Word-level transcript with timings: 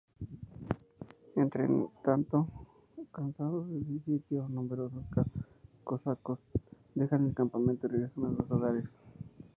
Entretanto, 1.35 2.47
cansados 3.11 3.69
del 3.69 4.01
sitio, 4.03 4.49
numerosos 4.49 5.05
cosacos 5.83 6.39
dejan 6.95 7.27
el 7.27 7.35
campamento 7.35 7.85
y 7.85 7.91
regresan 7.91 8.25
a 8.25 8.35
sus 8.41 8.49
hogares. 8.51 8.85